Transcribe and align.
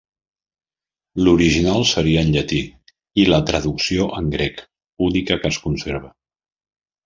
L'original 1.27 1.85
seria 1.89 2.23
en 2.27 2.31
llatí 2.37 2.63
i 3.25 3.27
la 3.35 3.41
traducció 3.53 4.09
en 4.23 4.35
grec, 4.39 4.67
única 5.13 5.41
que 5.45 5.51
es 5.55 5.65
conserva. 5.69 6.15